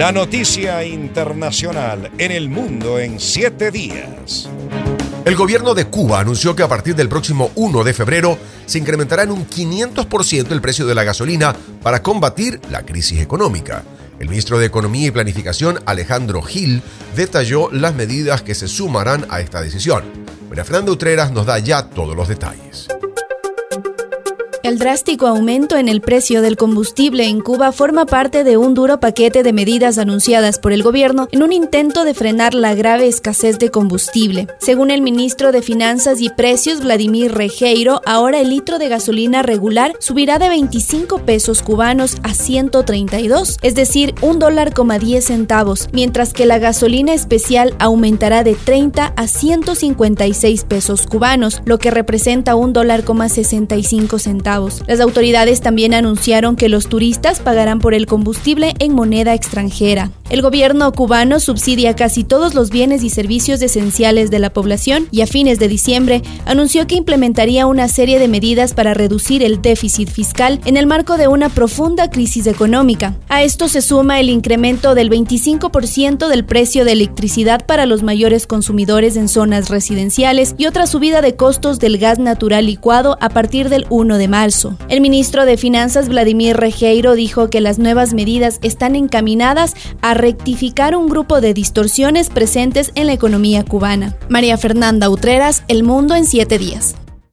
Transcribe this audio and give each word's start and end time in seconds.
La 0.00 0.12
noticia 0.12 0.82
internacional 0.82 2.10
en 2.16 2.32
el 2.32 2.48
mundo 2.48 2.98
en 2.98 3.20
siete 3.20 3.70
días. 3.70 4.48
El 5.26 5.36
gobierno 5.36 5.74
de 5.74 5.88
Cuba 5.88 6.20
anunció 6.20 6.56
que 6.56 6.62
a 6.62 6.68
partir 6.68 6.96
del 6.96 7.10
próximo 7.10 7.50
1 7.54 7.84
de 7.84 7.92
febrero 7.92 8.38
se 8.64 8.78
incrementará 8.78 9.24
en 9.24 9.30
un 9.30 9.46
500% 9.46 10.52
el 10.52 10.62
precio 10.62 10.86
de 10.86 10.94
la 10.94 11.04
gasolina 11.04 11.54
para 11.82 12.02
combatir 12.02 12.62
la 12.70 12.86
crisis 12.86 13.20
económica. 13.20 13.84
El 14.18 14.30
ministro 14.30 14.58
de 14.58 14.64
Economía 14.64 15.08
y 15.08 15.10
Planificación, 15.10 15.80
Alejandro 15.84 16.40
Gil, 16.40 16.82
detalló 17.14 17.70
las 17.70 17.94
medidas 17.94 18.40
que 18.40 18.54
se 18.54 18.68
sumarán 18.68 19.26
a 19.28 19.42
esta 19.42 19.60
decisión. 19.60 20.04
María 20.48 20.64
Fernanda 20.64 20.92
Utreras 20.92 21.30
nos 21.30 21.44
da 21.44 21.58
ya 21.58 21.90
todos 21.90 22.16
los 22.16 22.26
detalles. 22.26 22.88
El 24.70 24.78
drástico 24.78 25.26
aumento 25.26 25.76
en 25.76 25.88
el 25.88 26.00
precio 26.00 26.42
del 26.42 26.56
combustible 26.56 27.26
en 27.26 27.40
Cuba 27.40 27.72
forma 27.72 28.06
parte 28.06 28.44
de 28.44 28.56
un 28.56 28.72
duro 28.72 29.00
paquete 29.00 29.42
de 29.42 29.52
medidas 29.52 29.98
anunciadas 29.98 30.60
por 30.60 30.70
el 30.70 30.84
gobierno 30.84 31.26
en 31.32 31.42
un 31.42 31.52
intento 31.52 32.04
de 32.04 32.14
frenar 32.14 32.54
la 32.54 32.76
grave 32.76 33.08
escasez 33.08 33.58
de 33.58 33.72
combustible. 33.72 34.46
Según 34.60 34.92
el 34.92 35.02
ministro 35.02 35.50
de 35.50 35.62
Finanzas 35.62 36.20
y 36.20 36.30
Precios, 36.30 36.84
Vladimir 36.84 37.32
Rejeiro, 37.32 38.00
ahora 38.06 38.38
el 38.38 38.50
litro 38.50 38.78
de 38.78 38.88
gasolina 38.88 39.42
regular 39.42 39.96
subirá 39.98 40.38
de 40.38 40.48
25 40.48 41.18
pesos 41.22 41.62
cubanos 41.62 42.18
a 42.22 42.32
132, 42.32 43.56
es 43.62 43.74
decir, 43.74 44.14
un 44.22 44.38
dólar 44.38 44.72
coma 44.72 45.00
10 45.00 45.24
centavos, 45.24 45.88
mientras 45.92 46.32
que 46.32 46.46
la 46.46 46.60
gasolina 46.60 47.12
especial 47.12 47.74
aumentará 47.80 48.44
de 48.44 48.54
30 48.54 49.14
a 49.16 49.26
156 49.26 50.62
pesos 50.62 51.08
cubanos, 51.08 51.60
lo 51.64 51.80
que 51.80 51.90
representa 51.90 52.54
un 52.54 52.72
dólar 52.72 53.02
coma 53.02 53.28
65 53.28 54.20
centavos. 54.20 54.59
Las 54.86 55.00
autoridades 55.00 55.60
también 55.60 55.94
anunciaron 55.94 56.56
que 56.56 56.68
los 56.68 56.88
turistas 56.88 57.40
pagarán 57.40 57.78
por 57.78 57.94
el 57.94 58.06
combustible 58.06 58.74
en 58.78 58.94
moneda 58.94 59.34
extranjera. 59.34 60.10
El 60.30 60.42
gobierno 60.42 60.92
cubano 60.92 61.40
subsidia 61.40 61.96
casi 61.96 62.22
todos 62.22 62.54
los 62.54 62.70
bienes 62.70 63.02
y 63.02 63.10
servicios 63.10 63.60
esenciales 63.62 64.30
de 64.30 64.38
la 64.38 64.50
población 64.50 65.08
y 65.10 65.22
a 65.22 65.26
fines 65.26 65.58
de 65.58 65.66
diciembre 65.66 66.22
anunció 66.46 66.86
que 66.86 66.94
implementaría 66.94 67.66
una 67.66 67.88
serie 67.88 68.20
de 68.20 68.28
medidas 68.28 68.72
para 68.72 68.94
reducir 68.94 69.42
el 69.42 69.60
déficit 69.60 70.08
fiscal 70.08 70.60
en 70.66 70.76
el 70.76 70.86
marco 70.86 71.16
de 71.16 71.26
una 71.26 71.48
profunda 71.48 72.10
crisis 72.10 72.46
económica. 72.46 73.16
A 73.28 73.42
esto 73.42 73.66
se 73.66 73.82
suma 73.82 74.20
el 74.20 74.30
incremento 74.30 74.94
del 74.94 75.10
25% 75.10 76.28
del 76.28 76.44
precio 76.44 76.84
de 76.84 76.92
electricidad 76.92 77.66
para 77.66 77.84
los 77.84 78.04
mayores 78.04 78.46
consumidores 78.46 79.16
en 79.16 79.28
zonas 79.28 79.68
residenciales 79.68 80.54
y 80.56 80.66
otra 80.66 80.86
subida 80.86 81.22
de 81.22 81.34
costos 81.34 81.80
del 81.80 81.98
gas 81.98 82.20
natural 82.20 82.66
licuado 82.66 83.18
a 83.20 83.30
partir 83.30 83.68
del 83.68 83.84
1 83.90 84.16
de 84.16 84.28
marzo. 84.28 84.76
El 84.88 85.00
ministro 85.00 85.44
de 85.44 85.56
Finanzas 85.56 86.08
Vladimir 86.08 86.56
Rejeiro 86.56 87.16
dijo 87.16 87.50
que 87.50 87.60
las 87.60 87.80
nuevas 87.80 88.14
medidas 88.14 88.60
están 88.62 88.94
encaminadas 88.94 89.74
a 90.02 90.19
rectificar 90.20 90.96
un 90.96 91.08
grupo 91.08 91.40
de 91.40 91.54
distorsiones 91.54 92.30
presentes 92.30 92.92
en 92.94 93.06
la 93.06 93.12
economía 93.12 93.64
cubana. 93.64 94.16
María 94.28 94.56
Fernanda 94.58 95.08
Utreras, 95.08 95.64
El 95.68 95.82
Mundo 95.82 96.14
en 96.14 96.26
siete 96.26 96.58
días. 96.58 96.94